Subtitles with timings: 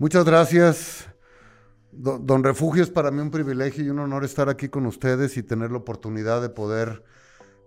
[0.00, 1.14] Muchas gracias.
[1.92, 5.42] Don Refugio, es para mí un privilegio y un honor estar aquí con ustedes y
[5.42, 7.04] tener la oportunidad de poder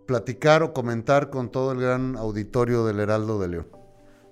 [0.08, 3.68] platicar o comentar con todo el gran auditorio del Heraldo de León.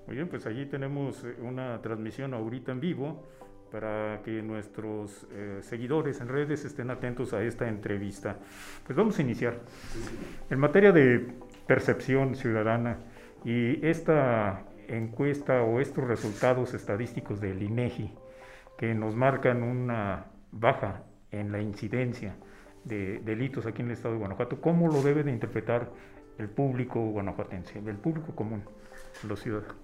[0.08, 3.24] Muy bien, pues allí tenemos eh, una transmisión ahorita en vivo
[3.72, 8.36] para que nuestros eh, seguidores en redes estén atentos a esta entrevista.
[8.83, 9.60] Pues vamos a iniciar.
[10.49, 11.36] En materia de
[11.68, 12.97] percepción ciudadana
[13.46, 14.65] y esta
[14.97, 18.13] encuesta o estos resultados estadísticos del INEGI
[18.77, 22.35] que nos marcan una baja en la incidencia
[22.83, 25.91] de delitos aquí en el estado de Guanajuato, ¿cómo lo debe de interpretar
[26.38, 28.63] el público guanajuatense, el público común,
[29.27, 29.75] los ciudadanos?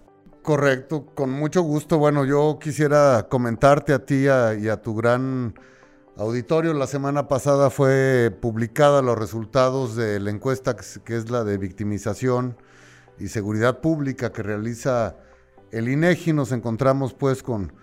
[0.41, 1.97] Correcto, con mucho gusto.
[1.97, 4.27] Bueno, yo quisiera comentarte a ti y
[4.69, 5.53] a tu gran
[6.17, 6.73] auditorio.
[6.73, 12.55] La semana pasada fue publicada los resultados de la encuesta que es la de victimización
[13.19, 15.17] y seguridad pública que realiza
[15.71, 16.33] el INEGI.
[16.33, 17.73] Nos encontramos pues con,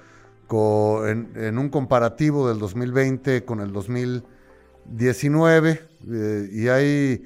[0.50, 7.24] en, un comparativo del 2020 con el 2019 eh, y hay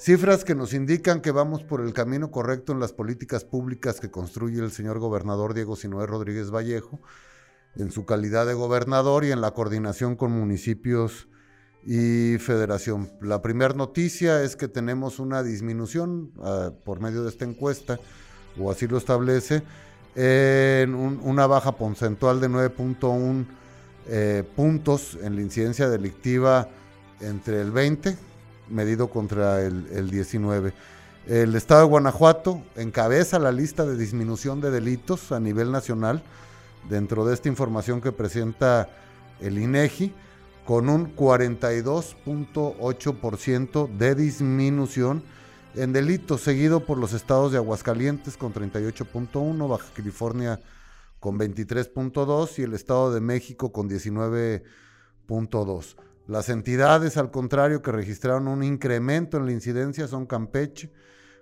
[0.00, 4.12] Cifras que nos indican que vamos por el camino correcto en las políticas públicas que
[4.12, 7.00] construye el señor gobernador Diego Sinoé Rodríguez Vallejo,
[7.74, 11.28] en su calidad de gobernador y en la coordinación con municipios
[11.84, 13.10] y federación.
[13.20, 17.98] La primera noticia es que tenemos una disminución ah, por medio de esta encuesta,
[18.58, 19.62] o así lo establece,
[20.14, 23.46] en una baja porcentual de 9.1
[24.08, 26.68] eh, puntos en la incidencia delictiva
[27.20, 28.28] entre el 20
[28.70, 30.72] medido contra el, 19.
[31.26, 36.22] El estado de Guanajuato encabeza la lista de disminución de delitos a nivel nacional
[36.88, 38.88] dentro de esta información que presenta
[39.40, 40.14] el INEGI
[40.68, 45.22] con un 42.8% de disminución
[45.74, 50.60] en delitos, seguido por los estados de Aguascalientes con 38.1, Baja California
[51.20, 55.96] con 23.2 y el Estado de México con 19.2.
[56.26, 60.92] Las entidades, al contrario, que registraron un incremento en la incidencia son Campeche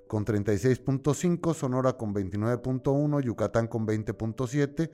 [0.06, 4.88] con 36.5, Sonora con 29.1, Yucatán con 20.7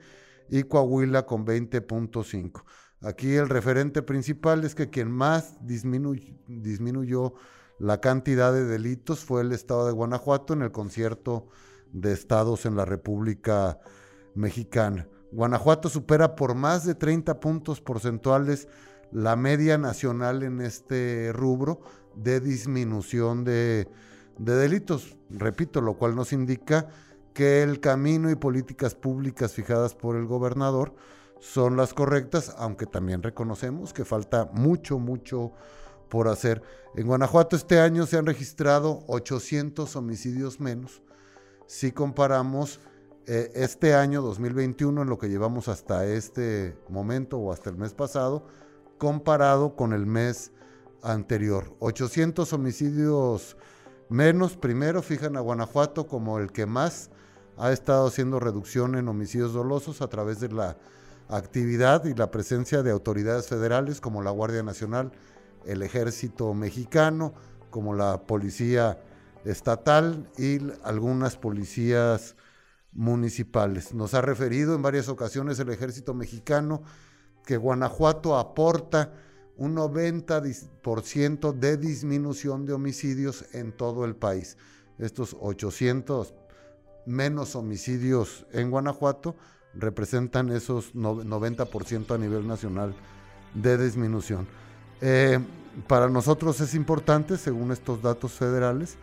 [0.49, 2.63] y Coahuila con 20.5.
[3.03, 7.33] Aquí el referente principal es que quien más disminuyó
[7.77, 11.47] la cantidad de delitos fue el estado de Guanajuato en el concierto
[11.91, 13.79] de estados en la República
[14.35, 15.07] Mexicana.
[15.33, 18.67] Guanajuato supera por más de 30 puntos porcentuales
[19.11, 21.81] la media nacional en este rubro
[22.15, 23.87] de disminución de,
[24.37, 25.17] delitos.
[25.29, 26.87] Repito, lo cual nos indica
[27.33, 30.95] que el camino y políticas públicas fijadas por el gobernador
[31.43, 35.51] son las correctas, aunque también reconocemos que falta mucho, mucho
[36.07, 36.63] por hacer.
[36.95, 41.01] En Guanajuato este año se han registrado 800 homicidios menos.
[41.67, 42.79] Si comparamos
[43.25, 47.93] eh, este año 2021, en lo que llevamos hasta este momento o hasta el mes
[47.93, 48.47] pasado,
[48.97, 50.53] comparado con el mes
[51.01, 51.75] anterior.
[51.79, 53.57] 800 homicidios
[54.07, 54.55] menos.
[54.55, 57.09] Primero fijan a Guanajuato como el que más
[57.57, 60.77] ha estado haciendo reducción en homicidios dolosos a través de la
[61.35, 65.11] actividad y la presencia de autoridades federales como la Guardia Nacional,
[65.65, 67.33] el Ejército Mexicano,
[67.69, 68.99] como la Policía
[69.45, 72.35] Estatal y algunas policías
[72.91, 73.93] municipales.
[73.93, 76.83] Nos ha referido en varias ocasiones el Ejército Mexicano
[77.45, 79.11] que Guanajuato aporta
[79.57, 84.57] un 90% de disminución de homicidios en todo el país.
[84.97, 86.33] Estos 800
[87.05, 89.35] menos homicidios en Guanajuato
[89.75, 92.95] representan esos 90% a nivel nacional
[93.53, 94.47] de disminución.
[95.01, 95.39] Eh,
[95.87, 98.97] para nosotros es importante, según estos datos federales,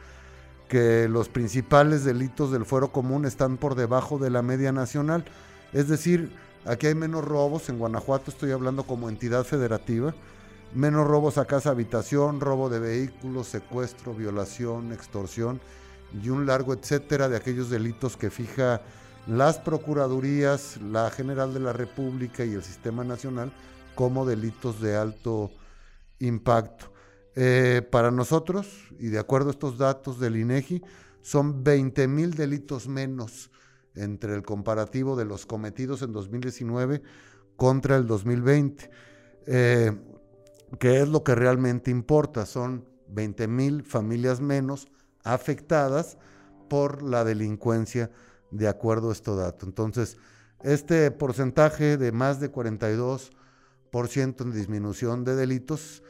[0.68, 5.24] que los principales delitos del fuero común están por debajo de la media nacional,
[5.72, 6.30] es decir,
[6.66, 10.14] Aquí hay menos robos, en Guanajuato estoy hablando como entidad federativa,
[10.74, 15.58] menos robos a casa habitación, robo de vehículos, secuestro, violación, extorsión
[16.22, 18.82] y un largo etcétera de aquellos delitos que fija
[19.26, 23.52] las procuradurías, la General de la República y el Sistema Nacional
[23.94, 25.50] como delitos de alto
[26.18, 26.92] impacto.
[27.36, 28.66] Eh, para nosotros,
[28.98, 30.82] y de acuerdo a estos datos del INEGI,
[31.22, 33.50] son 20 mil delitos menos
[33.94, 37.02] entre el comparativo de los cometidos en 2019
[37.56, 38.90] contra el 2020,
[39.46, 39.92] eh,
[40.78, 42.46] que es lo que realmente importa.
[42.46, 44.88] Son 20 mil familias menos
[45.24, 46.16] afectadas
[46.68, 48.10] por la delincuencia
[48.50, 49.66] de acuerdo a este dato.
[49.66, 50.16] Entonces,
[50.62, 53.30] este porcentaje de más de 42%
[54.42, 56.02] en disminución de delitos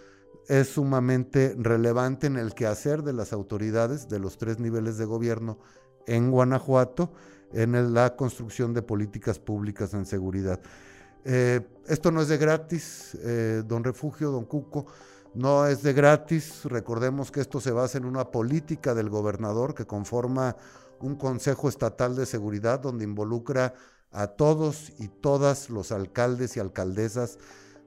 [0.49, 5.59] es sumamente relevante en el quehacer de las autoridades de los tres niveles de gobierno
[6.07, 7.13] en Guanajuato
[7.53, 10.61] en la construcción de políticas públicas en seguridad.
[11.25, 14.87] Eh, esto no es de gratis, eh, don Refugio, don Cuco,
[15.35, 16.65] no es de gratis.
[16.65, 20.57] Recordemos que esto se basa en una política del gobernador que conforma
[21.01, 23.75] un Consejo Estatal de Seguridad donde involucra
[24.13, 27.39] a todos y todas los alcaldes y alcaldesas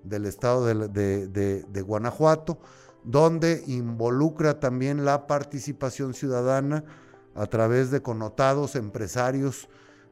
[0.03, 2.59] del estado de, Guanajuato,
[3.03, 6.83] donde involucra también la participación ciudadana
[7.35, 9.67] a través de connotados empresarios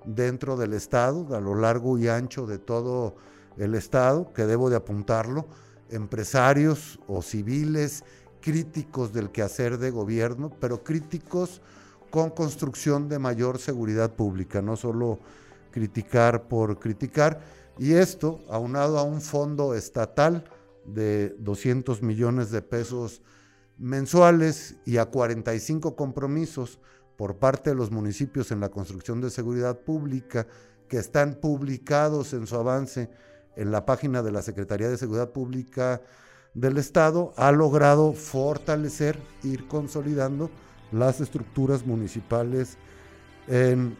[0.05, 3.15] dentro del estado, a lo largo y ancho de todo
[3.57, 5.47] el estado, que debo de apuntarlo,
[5.91, 8.03] empresarios o civiles
[8.41, 11.61] críticos del quehacer de gobierno, pero críticos
[12.09, 15.19] con construcción de mayor seguridad pública, no solo
[15.71, 17.39] criticar por criticar.
[17.77, 20.43] Y esto, aunado a un fondo estatal
[20.85, 23.21] de 200 millones de pesos
[23.77, 26.79] mensuales y a 45 compromisos
[27.15, 30.47] por parte de los municipios en la construcción de seguridad pública
[30.87, 33.09] que están publicados en su avance
[33.55, 36.01] en la página de la Secretaría de Seguridad Pública
[36.53, 40.49] del Estado, ha logrado fortalecer, ir consolidando
[40.91, 42.77] las estructuras municipales
[43.47, 43.97] en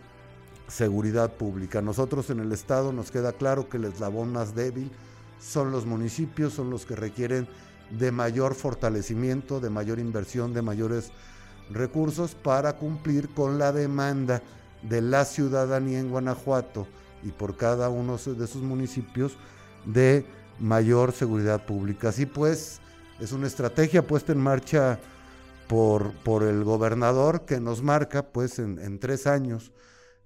[0.68, 1.82] seguridad pública.
[1.82, 4.92] Nosotros en el Estado nos queda claro que el eslabón más débil
[5.40, 7.48] son los municipios, son los que requieren
[7.90, 11.12] de mayor fortalecimiento, de mayor inversión, de mayores
[11.70, 14.42] recursos para cumplir con la demanda
[14.82, 16.88] de la ciudadanía en Guanajuato
[17.24, 19.38] y por cada uno de sus municipios
[19.86, 20.26] de
[20.60, 22.10] mayor seguridad pública.
[22.10, 22.80] Así pues,
[23.20, 25.00] es una estrategia puesta en marcha
[25.68, 29.72] por, por el gobernador que nos marca pues en, tres años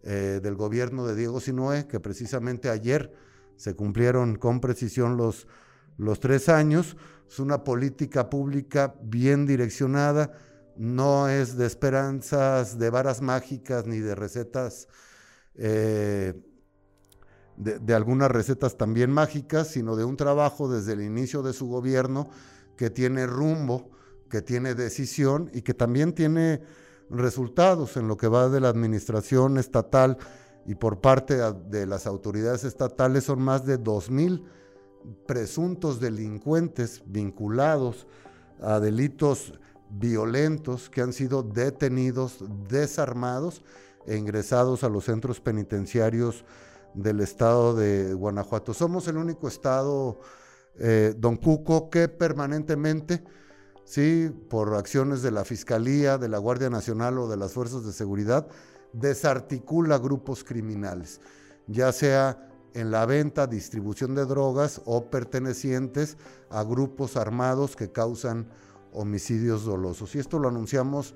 [0.04, 3.14] eh, del gobierno de Diego Sinoé, que precisamente ayer
[3.56, 5.48] se cumplieron con precisión los,
[5.98, 6.98] los tres años.
[7.30, 10.32] Es una política pública bien direccionada,
[10.78, 14.88] no es de esperanzas, de varas mágicas ni de recetas,
[15.56, 16.34] eh,
[17.58, 22.30] de, algunas recetas también mágicas, sino de un trabajo desde el inicio de su gobierno
[22.76, 23.90] que tiene rumbo,
[24.30, 26.62] que tiene decisión y que también tiene
[27.10, 30.18] resultados en lo que va de la administración estatal
[30.66, 31.38] y por parte
[31.70, 33.26] de las autoridades estatales.
[33.26, 34.44] Son más de 2.000
[35.26, 38.08] presuntos delincuentes vinculados
[38.62, 39.54] a delitos
[39.90, 43.64] violentos que han sido detenidos, desarmados
[44.08, 46.44] e ingresados a los centros penitenciarios
[46.96, 48.74] del estado de Guanajuato.
[48.74, 50.20] Somos el único estado,
[50.78, 53.24] eh, don Cuco, que permanentemente,
[53.84, 57.94] sí, por acciones de la Fiscalía, de la Guardia Nacional o de las Fuerzas de
[57.94, 58.48] Seguridad,
[58.94, 61.20] desarticula grupos criminales,
[61.68, 66.18] ya sea en la venta, distribución de drogas o pertenecientes
[66.50, 68.48] a grupos armados que causan
[68.92, 70.14] homicidios dolosos.
[70.16, 71.16] Y esto lo anunciamos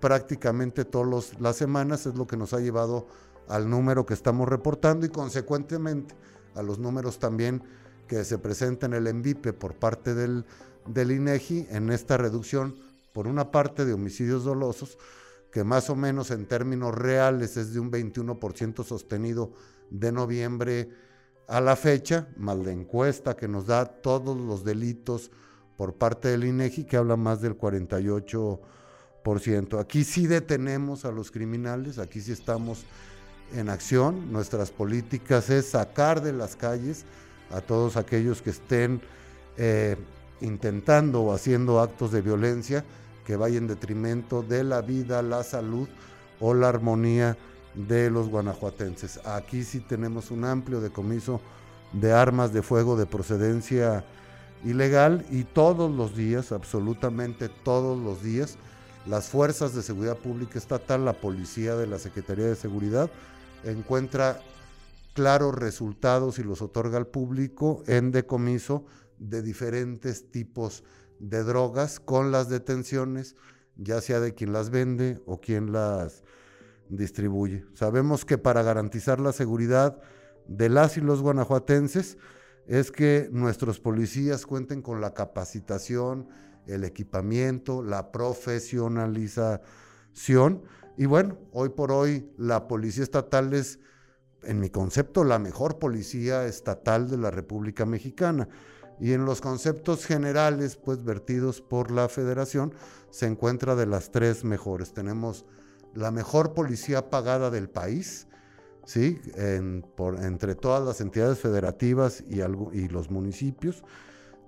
[0.00, 3.06] prácticamente todas las semanas, es lo que nos ha llevado
[3.50, 6.14] al número que estamos reportando y consecuentemente
[6.54, 7.62] a los números también
[8.06, 10.46] que se presentan en el ENVIPE por parte del,
[10.86, 12.76] del INEGI en esta reducción,
[13.12, 14.96] por una parte de homicidios dolosos,
[15.52, 19.52] que más o menos en términos reales es de un 21% sostenido
[19.90, 20.90] de noviembre
[21.48, 25.32] a la fecha, más la encuesta que nos da todos los delitos
[25.76, 29.80] por parte del INEGI, que habla más del 48%.
[29.80, 32.84] Aquí sí detenemos a los criminales, aquí sí estamos
[33.54, 34.32] en acción.
[34.32, 37.04] Nuestras políticas es sacar de las calles
[37.50, 39.00] a todos aquellos que estén
[39.56, 39.96] eh,
[40.40, 42.84] intentando o haciendo actos de violencia
[43.24, 45.88] que vaya en detrimento de la vida, la salud
[46.40, 47.36] o la armonía
[47.74, 49.20] de los guanajuatenses.
[49.24, 51.40] Aquí sí tenemos un amplio decomiso
[51.92, 54.04] de armas de fuego de procedencia
[54.64, 58.56] ilegal y todos los días, absolutamente todos los días,
[59.06, 63.10] las fuerzas de seguridad pública estatal, la policía de la Secretaría de Seguridad,
[63.64, 64.40] encuentra
[65.14, 68.84] claros resultados y los otorga al público en decomiso
[69.18, 70.84] de diferentes tipos
[71.18, 73.36] de drogas con las detenciones,
[73.76, 76.22] ya sea de quien las vende o quien las
[76.88, 77.66] distribuye.
[77.74, 80.00] Sabemos que para garantizar la seguridad
[80.48, 82.18] de las y los guanajuatenses
[82.66, 86.28] es que nuestros policías cuenten con la capacitación,
[86.66, 90.62] el equipamiento, la profesionalización.
[91.00, 93.78] Y bueno, hoy por hoy la policía estatal es,
[94.42, 98.50] en mi concepto, la mejor policía estatal de la República Mexicana
[99.00, 102.74] y en los conceptos generales, pues vertidos por la federación,
[103.08, 104.92] se encuentra de las tres mejores.
[104.92, 105.46] Tenemos
[105.94, 108.26] la mejor policía pagada del país,
[108.84, 109.22] ¿sí?
[109.36, 113.82] entre todas las entidades federativas y los municipios.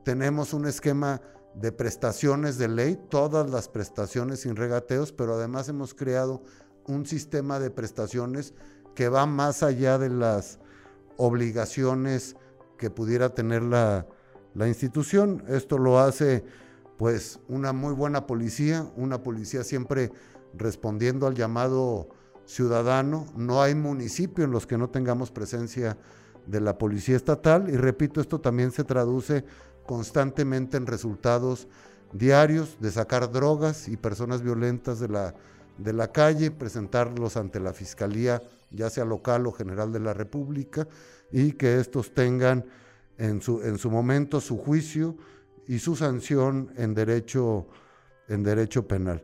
[0.04, 1.22] Tenemos un esquema
[1.54, 6.42] de prestaciones de ley, todas las prestaciones sin regateos, pero además hemos creado
[6.86, 8.54] un sistema de prestaciones
[8.94, 10.58] que va más allá de las
[11.16, 12.36] obligaciones
[12.78, 14.06] que pudiera tener la,
[14.54, 15.44] la institución.
[15.48, 16.44] Esto lo hace
[16.96, 20.12] pues una muy buena policía, una policía siempre
[20.54, 22.08] respondiendo al llamado
[22.44, 23.26] ciudadano.
[23.36, 25.96] No hay municipio en los que no tengamos presencia
[26.46, 29.44] de la policía estatal y repito, esto también se traduce
[29.86, 31.68] constantemente en resultados
[32.12, 35.34] diarios de sacar drogas y personas violentas de la,
[35.78, 40.86] de la calle, presentarlos ante la Fiscalía, ya sea local o general de la República,
[41.30, 42.64] y que estos tengan
[43.18, 45.16] en su, en su momento su juicio
[45.66, 47.66] y su sanción en derecho,
[48.28, 49.22] en derecho penal.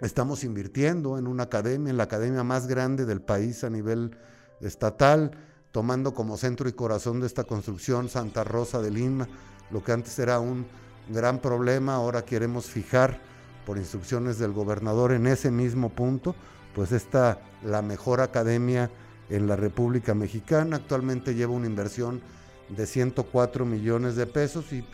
[0.00, 4.16] Estamos invirtiendo en una academia, en la academia más grande del país a nivel
[4.60, 5.32] estatal,
[5.72, 9.28] tomando como centro y corazón de esta construcción Santa Rosa de Lima,
[9.70, 10.66] lo que antes era un
[11.08, 13.20] gran problema, ahora queremos fijar
[13.66, 16.34] por instrucciones del gobernador en ese mismo punto,
[16.74, 18.90] pues está la mejor academia
[19.28, 22.20] en la República Mexicana, actualmente lleva una inversión
[22.68, 24.84] de 104 millones de pesos y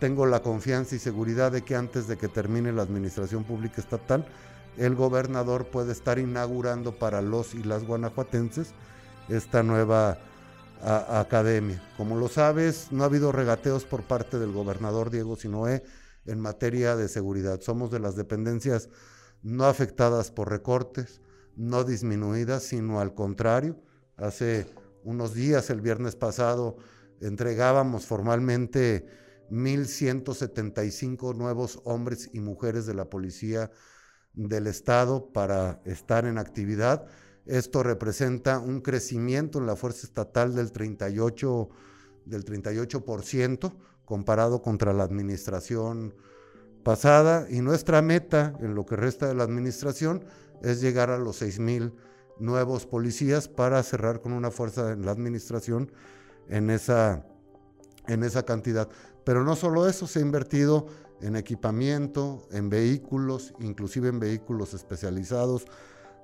[0.00, 4.26] tengo la confianza y seguridad de que antes de que termine la administración pública estatal,
[4.76, 8.74] el gobernador puede estar inaugurando para los y las guanajuatenses
[9.28, 10.18] esta nueva
[10.82, 11.82] academia.
[11.96, 15.82] Como lo sabes, no ha habido regateos por parte del gobernador Diego Sinoé
[16.26, 17.60] en materia de seguridad.
[17.60, 18.88] Somos de las dependencias
[19.42, 21.20] no afectadas por recortes,
[21.56, 23.80] no disminuidas, sino al contrario.
[24.16, 24.66] Hace
[25.04, 26.76] unos días, el viernes pasado,
[27.20, 29.06] entregábamos formalmente
[29.50, 33.70] 1.175 nuevos hombres y mujeres de la policía
[34.32, 37.06] del Estado para estar en actividad.
[37.46, 41.68] Esto representa un crecimiento en la fuerza estatal del 38%,
[42.24, 43.72] del 38%
[44.04, 46.14] comparado contra la administración
[46.82, 50.24] pasada y nuestra meta en lo que resta de la administración
[50.62, 51.92] es llegar a los 6.000
[52.38, 55.90] nuevos policías para cerrar con una fuerza en la administración
[56.48, 57.26] en esa,
[58.06, 58.88] en esa cantidad.
[59.24, 60.86] Pero no solo eso, se ha invertido
[61.20, 65.66] en equipamiento, en vehículos, inclusive en vehículos especializados,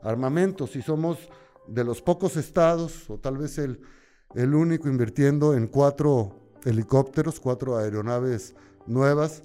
[0.03, 1.19] armamentos, y somos
[1.67, 3.81] de los pocos estados, o tal vez el,
[4.35, 8.55] el único invirtiendo en cuatro helicópteros, cuatro aeronaves
[8.87, 9.43] nuevas,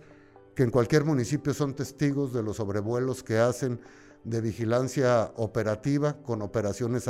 [0.55, 3.79] que en cualquier municipio son testigos de los sobrevuelos que hacen
[4.24, 7.07] de vigilancia operativa con operaciones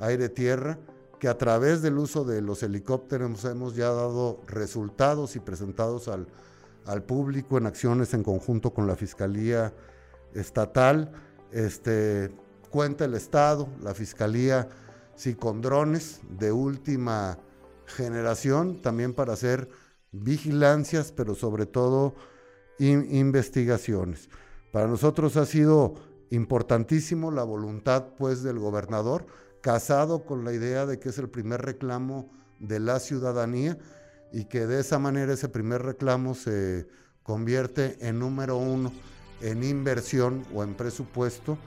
[0.00, 0.78] aire-tierra,
[1.18, 6.28] que a través del uso de los helicópteros hemos ya dado resultados y presentados al,
[6.84, 9.72] al público en acciones en conjunto con la Fiscalía
[10.34, 11.10] Estatal.
[11.50, 12.30] Este,
[12.70, 14.68] cuenta el Estado, la Fiscalía,
[15.14, 17.38] sí, con drones de última
[17.86, 19.68] generación, también para hacer
[20.12, 22.14] vigilancias, pero sobre todo
[22.78, 24.28] investigaciones.
[24.72, 25.94] Para nosotros ha sido
[26.30, 29.26] importantísimo la voluntad pues del gobernador,
[29.60, 33.78] casado con la idea de que es el primer reclamo de la ciudadanía
[34.32, 36.86] y que de esa manera ese primer reclamo se
[37.22, 38.92] convierte en número uno
[39.40, 41.58] en inversión o en presupuesto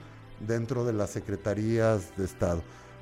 [0.47, 2.61] dentro de las secretarías de Estado.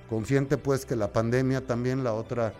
[0.09, 2.53] Consciente pues que la pandemia también la otra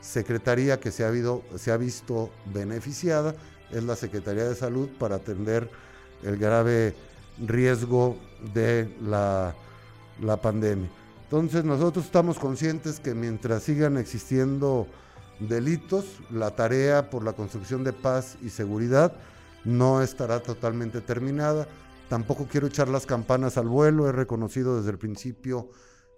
[0.00, 3.34] secretaría que se ha, visto beneficiada
[3.70, 5.68] es la Secretaría de Salud para atender
[6.22, 6.94] el grave
[7.38, 8.16] riesgo
[8.54, 9.54] de la
[10.42, 10.88] pandemia.
[11.24, 14.86] Entonces nosotros estamos conscientes que mientras sigan existiendo
[15.40, 19.12] delitos, la tarea por la construcción de paz y seguridad
[19.64, 21.66] no estará totalmente terminada.
[22.08, 25.70] Tampoco quiero echar las campanas al vuelo, he reconocido desde el principio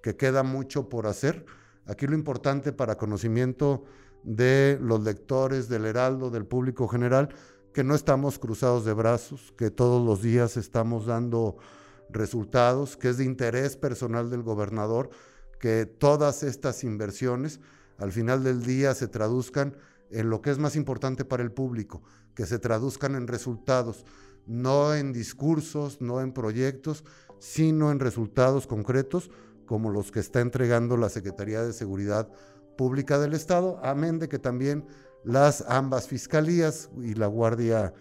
[0.02, 1.47] que queda mucho por hacer.
[1.87, 3.85] Aquí lo importante para conocimiento
[4.23, 7.30] de los lectores, del Heraldo, del público general,
[7.73, 11.57] que no estamos cruzados de brazos, que todos los días estamos dando
[12.11, 15.11] resultados, que es de interés personal del gobernador
[15.59, 17.61] que todas estas inversiones
[17.99, 19.76] al final del día se traduzcan
[20.11, 22.02] en lo que es más importante para el público,
[22.35, 24.04] que se traduzcan en resultados,
[24.49, 27.05] no en discursos, no en proyectos,
[27.38, 29.31] sino en resultados concretos
[29.67, 32.28] como los que está entregando la Secretaría de Seguridad
[32.76, 34.87] Pública del Estado, amén de que también
[35.23, 37.93] las ambas fiscalías y la Guardia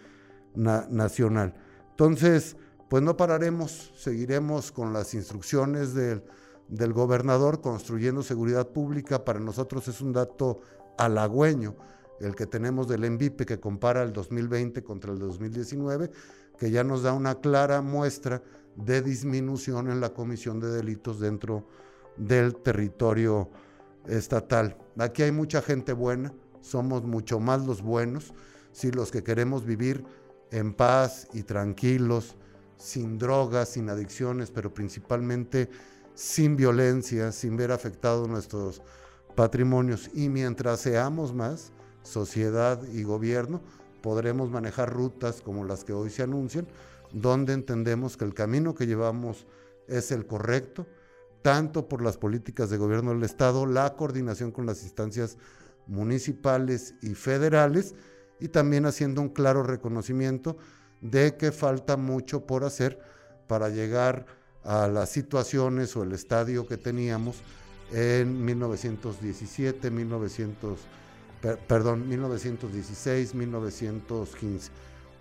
[0.54, 1.54] Nacional.
[1.90, 2.56] Entonces,
[2.88, 6.24] pues no pararemos, seguiremos con las instrucciones del
[6.68, 10.60] del gobernador construyendo seguridad pública, para nosotros es un dato
[10.98, 11.76] halagüeño
[12.20, 16.10] el que tenemos del ENVIPE que compara el 2020 contra el 2019,
[16.58, 18.42] que ya nos da una clara muestra
[18.76, 21.66] de disminución en la comisión de delitos dentro
[22.16, 23.48] del territorio
[24.06, 24.76] estatal.
[24.98, 28.32] Aquí hay mucha gente buena, somos mucho más los buenos,
[28.72, 30.04] si los que queremos vivir
[30.50, 32.36] en paz y tranquilos,
[32.76, 35.68] sin drogas, sin adicciones, pero principalmente
[36.14, 38.82] sin violencia, sin ver afectados nuestros
[39.34, 40.10] patrimonios.
[40.14, 41.72] Y mientras seamos más,
[42.08, 43.60] sociedad y gobierno,
[44.02, 46.66] podremos manejar rutas como las que hoy se anuncian,
[47.12, 49.46] donde entendemos que el camino que llevamos
[49.86, 50.86] es el correcto,
[51.42, 55.36] tanto por las políticas de gobierno del Estado, la coordinación con las instancias
[55.86, 57.94] municipales y federales,
[58.40, 60.56] y también haciendo un claro reconocimiento
[61.00, 63.00] de que falta mucho por hacer
[63.46, 64.26] para llegar
[64.64, 67.36] a las situaciones o el estadio que teníamos
[67.92, 69.90] en 1917,
[71.42, 74.70] 1900, perdón, 1916, 1915.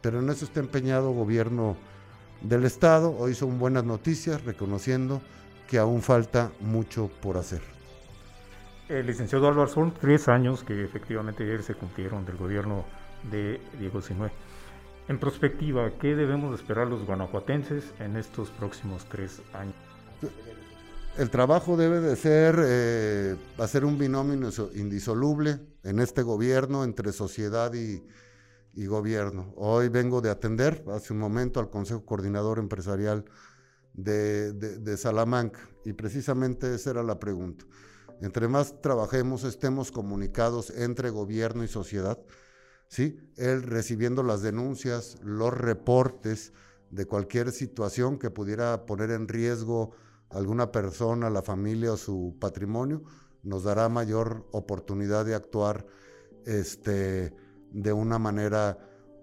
[0.02, 1.76] Pero en eso está empeñado gobierno
[2.42, 3.16] del Estado.
[3.18, 5.22] Hoy son buenas noticias, reconociendo
[5.68, 7.62] que aún falta mucho por hacer.
[8.90, 12.86] El licenciado Álvaro, son tres años que efectivamente ayer se cumplieron del gobierno
[13.30, 14.32] de Diego Sinue.
[15.10, 19.76] En perspectiva, ¿qué debemos esperar los guanajuatenses en estos próximos tres años?
[21.18, 27.74] El trabajo debe de ser eh, hacer un binomio indisoluble en este gobierno entre sociedad
[27.74, 28.04] y,
[28.86, 29.52] gobierno.
[29.56, 33.26] Hoy vengo de atender hace un momento al Consejo Coordinador Empresarial
[33.96, 37.66] de Salamanca y precisamente esa era la pregunta.
[38.22, 42.20] Entre más trabajemos, estemos comunicados entre gobierno y sociedad,
[42.88, 43.20] ¿sí?
[43.38, 46.54] Él recibiendo las denuncias, los reportes
[46.92, 49.96] de cualquier situación que pudiera poner en riesgo
[50.30, 53.04] alguna persona, la familia o su patrimonio,
[53.44, 55.86] nos dará mayor oportunidad de actuar
[56.46, 57.34] este,
[57.72, 58.78] de una manera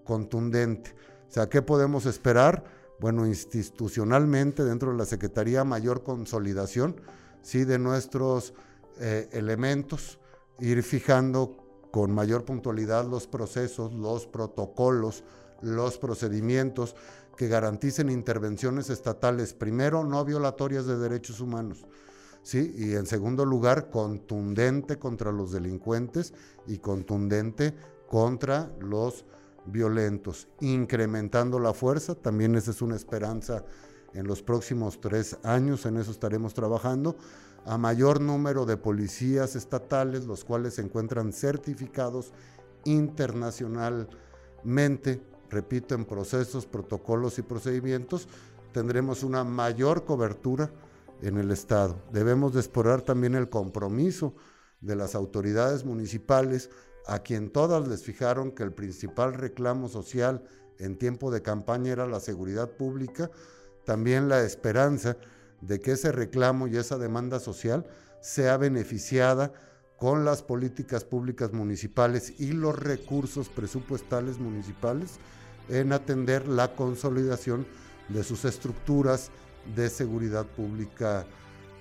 [0.05, 0.95] contundente.
[1.29, 2.65] O sea, ¿qué podemos esperar?
[3.01, 7.01] Bueno, institucionalmente dentro de la Secretaría mayor consolidación,
[7.43, 8.55] sí, de nuestros
[9.01, 10.19] eh, elementos,
[10.61, 11.57] ir fijando
[11.91, 15.25] con mayor puntualidad los procesos, los protocolos,
[15.65, 16.95] los procedimientos
[17.37, 21.87] que garanticen intervenciones estatales, primero, no violatorias de derechos humanos,
[22.43, 22.73] ¿sí?
[22.77, 26.33] y en segundo lugar, contundente contra los delincuentes
[26.67, 27.75] y contundente
[28.09, 29.25] contra los
[29.67, 33.65] violentos, incrementando la fuerza, también esa es una esperanza
[34.13, 37.17] en los próximos tres años, en eso estaremos trabajando,
[37.67, 42.35] a mayor número de policías estatales, los cuales se encuentran certificados
[42.85, 45.23] internacionalmente,
[45.55, 48.29] repito, en procesos, protocolos y procedimientos,
[48.73, 50.71] tendremos una mayor cobertura
[51.23, 51.97] en el Estado.
[52.13, 54.35] Debemos de explorar también el compromiso
[54.81, 56.71] de las autoridades municipales,
[57.07, 60.43] a quien todas les fijaron que el principal reclamo social
[60.79, 63.31] en tiempo de campaña era la seguridad pública,
[63.85, 65.17] también la esperanza
[65.61, 67.87] de que ese reclamo y esa demanda social
[68.21, 69.53] sea beneficiada
[69.99, 75.19] con las políticas públicas municipales y los recursos presupuestales municipales
[75.69, 77.67] en atender la consolidación
[78.09, 79.31] de sus estructuras
[79.75, 81.27] de seguridad pública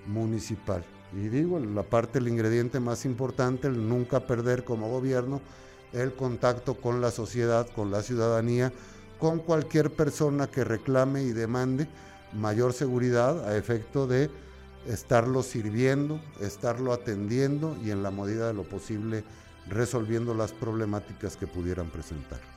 [0.07, 0.83] municipal.
[1.13, 5.41] Y digo, la parte, el ingrediente más importante, el nunca perder como gobierno
[5.91, 8.73] el contacto con la sociedad, con la ciudadanía,
[9.19, 11.87] con cualquier persona que reclame y demande
[12.33, 14.29] mayor seguridad a efecto de
[14.87, 19.23] estarlo sirviendo, estarlo atendiendo y en la medida de lo posible
[19.69, 22.52] resolviendo las problemáticas que pudieran presentar.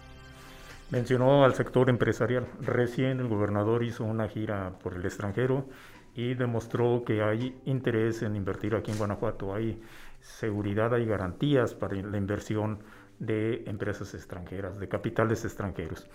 [0.90, 2.46] Mencionó al sector empresarial.
[2.60, 5.66] Recién el gobernador hizo una gira por el extranjero
[6.14, 9.52] y demostró que hay interés en invertir aquí en Guanajuato.
[9.52, 9.82] Hay
[10.20, 12.78] seguridad, hay garantías para la inversión
[13.18, 16.08] de empresas extranjeras, de capitales extranjeros.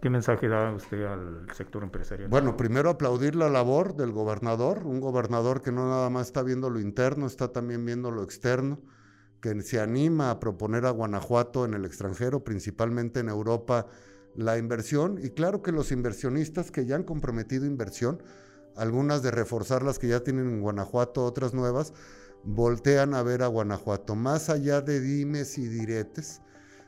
[0.00, 2.28] ¿Qué mensaje da usted al sector empresarial?
[2.28, 6.70] Bueno, primero aplaudir la labor del gobernador, un gobernador que no nada más está viendo
[6.70, 8.78] lo interno, está también viendo lo externo,
[9.40, 13.86] que se anima a proponer a Guanajuato en el extranjero, principalmente en Europa,
[14.34, 15.18] la inversión.
[15.22, 18.22] Y claro que los inversionistas que ya han comprometido inversión,
[18.76, 21.92] algunas de reforzar las que ya tienen en Guanajuato, otras nuevas,
[22.44, 26.40] voltean a ver a Guanajuato, más allá de dimes y diretes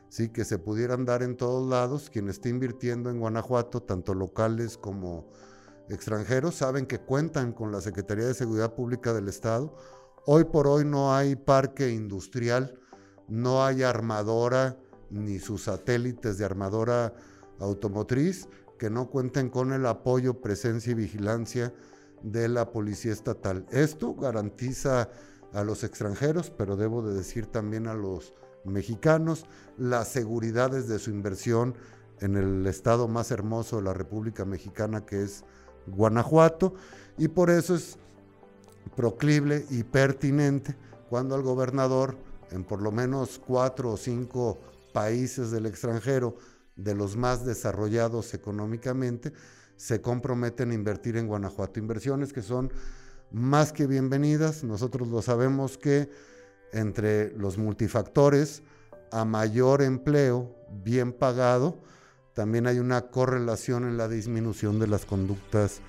[0.09, 0.29] ¿sí?
[0.29, 2.09] que se pudieran dar en todos lados.
[2.09, 5.29] Quien esté invirtiendo en Guanajuato, tanto locales como
[5.89, 9.75] extranjeros, saben que cuentan con la Secretaría de Seguridad Pública del Estado.
[10.27, 12.79] Hoy por hoy no hay parque industrial,
[13.27, 14.77] no hay armadora
[15.09, 17.15] ni sus satélites de armadora
[17.59, 21.73] automotriz que no cuenten con el apoyo, presencia y vigilancia
[22.21, 23.65] de la Policía Estatal.
[23.71, 25.09] Esto garantiza
[25.53, 31.09] a los extranjeros, pero debo de decir también a los mexicanos, las seguridades de su
[31.09, 31.73] inversión
[32.19, 35.43] en el estado más hermoso de la República Mexicana que es
[35.87, 36.75] Guanajuato
[37.17, 37.97] y por eso es
[38.95, 40.75] proclible y pertinente
[41.09, 42.17] cuando el gobernador
[42.51, 44.59] en por lo menos cuatro o cinco
[44.93, 46.35] países del extranjero
[46.75, 49.33] de los más desarrollados económicamente
[49.77, 51.79] se comprometen a invertir en Guanajuato.
[51.79, 52.71] Inversiones que son
[53.31, 54.63] más que bienvenidas.
[54.63, 56.09] Nosotros lo sabemos que
[56.71, 58.63] entre los multifactores,
[59.11, 61.81] a mayor empleo bien pagado,
[62.33, 65.81] también hay una correlación en la disminución de las conductas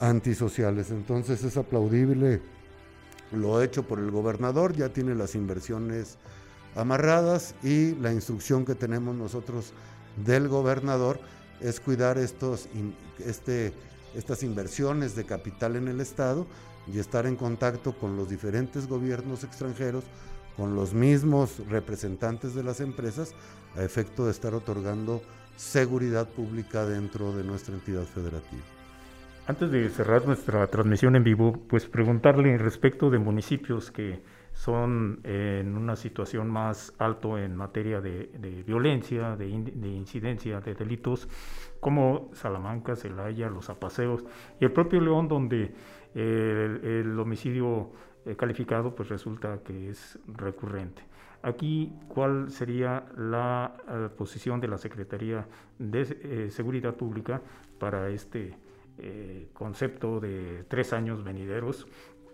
[0.00, 0.90] antisociales.
[0.90, 2.40] Entonces es aplaudible
[3.32, 6.18] lo hecho por el gobernador, ya tiene las inversiones
[6.76, 9.72] amarradas y la instrucción que tenemos nosotros
[10.24, 11.18] del gobernador
[11.60, 12.68] es cuidar estos,
[13.18, 13.72] este,
[14.14, 16.46] estas inversiones de capital en el Estado
[16.92, 20.04] y estar en contacto con los diferentes gobiernos extranjeros,
[20.56, 23.34] con los mismos representantes de las empresas,
[23.76, 25.22] a efecto de estar otorgando
[25.56, 28.73] seguridad pública dentro de nuestra entidad federativa.
[29.46, 34.22] Antes de cerrar nuestra transmisión en vivo, pues preguntarle respecto de municipios que
[34.54, 41.28] son en una situación más alto en materia de, violencia, de, incidencia, de delitos,
[41.78, 44.24] como Salamanca, Celaya, Los Apaseos
[44.58, 45.74] y el propio León, donde
[46.14, 47.90] el, homicidio
[48.24, 51.02] eh, calificado pues resulta que es recurrente.
[51.42, 55.46] Aquí, ¿cuál sería la eh, posición de la Secretaría
[55.78, 57.42] de eh, Seguridad Pública
[57.78, 58.54] para este
[59.52, 61.86] concepto de tres años venideros?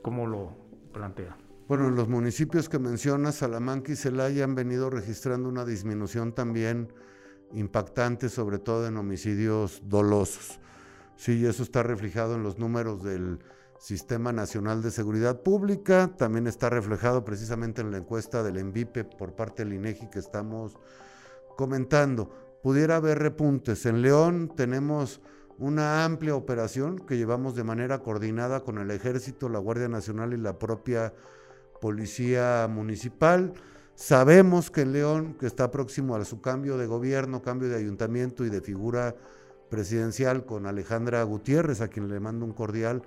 [0.02, 0.56] ¿Cómo lo
[0.92, 1.36] plantea?
[1.68, 6.92] Bueno, en los municipios que menciona, Salamanca y Celaya han venido registrando una disminución también
[7.52, 10.58] impactante, sobre todo en homicidios dolosos.
[11.16, 13.38] Sí, eso está reflejado en los números del
[13.78, 19.34] Sistema Nacional de Seguridad Pública, también está reflejado precisamente en la encuesta del ENVIPE por
[19.34, 20.76] parte del INEGI que estamos
[21.56, 22.58] comentando.
[22.62, 23.86] Pudiera haber repuntes.
[23.86, 25.20] En León tenemos
[25.60, 30.38] una amplia operación que llevamos de manera coordinada con el Ejército, la Guardia Nacional y
[30.38, 31.12] la propia
[31.82, 33.52] policía municipal.
[33.94, 38.48] Sabemos que León, que está próximo a su cambio de gobierno, cambio de ayuntamiento y
[38.48, 39.14] de figura
[39.68, 43.02] presidencial con Alejandra Gutiérrez, a quien le mando un cordial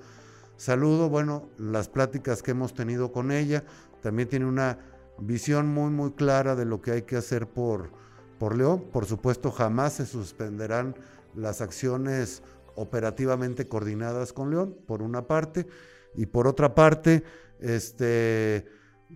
[0.55, 1.09] saludo.
[1.09, 3.63] Bueno, las pláticas que hemos tenido con ella,
[4.03, 4.77] también tiene una
[5.17, 7.89] visión muy, muy clara de lo que hay que hacer por,
[8.37, 8.85] por León.
[8.93, 10.95] Por supuesto, jamás se suspenderán
[11.35, 12.43] las acciones
[12.75, 15.67] operativamente coordinadas con León, por una parte,
[16.15, 17.23] y por otra parte,
[17.59, 18.65] este,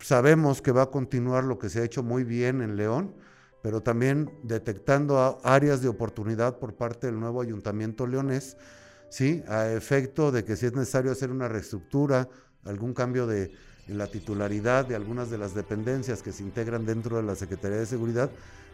[0.01, 3.13] sabemos que va a continuar lo que se ha hecho muy bien en León,
[3.61, 8.57] pero también detectando áreas de oportunidad por parte del nuevo ayuntamiento leonés,
[9.09, 9.43] ¿sí?
[9.47, 12.29] a efecto de que si es necesario hacer una reestructura,
[12.63, 13.51] algún cambio de,
[13.87, 17.85] la titularidad de algunas de las dependencias que se integran dentro de la Secretaría de
[17.85, 18.29] Seguridad,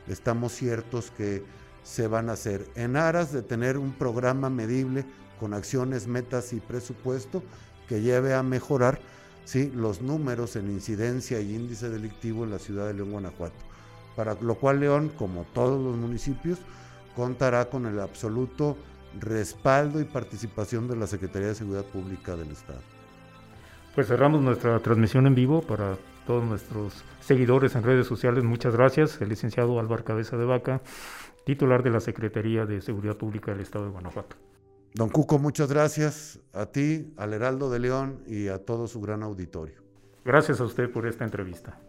[0.08, 1.44] estamos ciertos que
[1.84, 5.06] se van a hacer en aras de tener un programa medible
[5.40, 7.44] con acciones, metas y presupuesto
[7.88, 9.00] que lleve a mejorar
[9.46, 9.72] ¿sí?
[9.76, 13.56] los números en incidencia y índice delictivo en la ciudad de León, Guanajuato.
[14.16, 16.60] Para lo cual León, como todos los municipios,
[17.16, 18.78] contará con el absoluto
[19.20, 22.82] respaldo y participación de la Secretaría de Seguridad Pública del Estado.
[23.96, 28.44] Pues cerramos nuestra transmisión en vivo para todos nuestros seguidores en redes sociales.
[28.44, 30.82] Muchas gracias, el licenciado Álvaro Cabeza de Vaca,
[31.46, 34.36] titular de la Secretaría de Seguridad Pública del Estado de Guanajuato.
[34.94, 39.24] Don Cuco, muchas gracias a ti, al Heraldo de León y a todo su gran
[39.24, 39.82] auditorio.
[40.24, 41.80] Gracias a usted por esta entrevista.